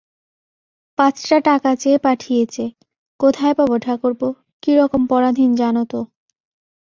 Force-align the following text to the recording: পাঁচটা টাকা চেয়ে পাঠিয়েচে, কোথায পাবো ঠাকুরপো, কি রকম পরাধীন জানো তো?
পাঁচটা 0.97 1.37
টাকা 1.39 1.69
চেয়ে 1.75 1.97
পাঠিয়েচে, 1.97 2.65
কোথায 3.19 3.51
পাবো 3.53 3.75
ঠাকুরপো, 3.77 4.27
কি 4.63 4.71
রকম 4.75 5.01
পরাধীন 5.07 5.49
জানো 5.55 5.83
তো? 5.85 5.99